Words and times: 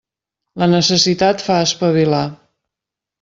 La 0.61 0.67
necessitat 0.71 1.43
fa 1.49 1.57
espavilar. 1.67 2.23